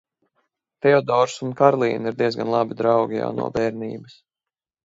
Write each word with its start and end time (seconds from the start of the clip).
Teodors 0.85 1.35
un 1.47 1.51
Karlīna 1.59 2.13
ir 2.13 2.17
diezgan 2.23 2.51
labi 2.57 2.79
draugi 2.83 3.23
jau 3.23 3.31
no 3.41 3.51
bērnības. 3.59 4.21